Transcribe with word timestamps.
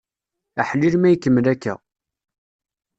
Aḥlil 0.61 0.95
ma 0.97 1.07
ikemmel 1.11 1.45
akka! 1.53 1.73